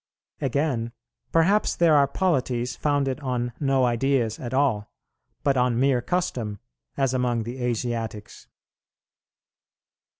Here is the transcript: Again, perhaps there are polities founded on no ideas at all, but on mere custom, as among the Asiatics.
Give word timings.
Again, 0.41 0.93
perhaps 1.31 1.75
there 1.75 1.95
are 1.95 2.07
polities 2.07 2.75
founded 2.75 3.19
on 3.19 3.53
no 3.59 3.83
ideas 3.85 4.39
at 4.39 4.51
all, 4.51 4.91
but 5.43 5.57
on 5.57 5.79
mere 5.79 6.01
custom, 6.01 6.57
as 6.97 7.13
among 7.13 7.43
the 7.43 7.61
Asiatics. 7.63 8.47